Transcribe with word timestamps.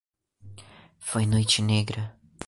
Foi 0.97 1.27
noite 1.27 1.61
negra 1.61 2.17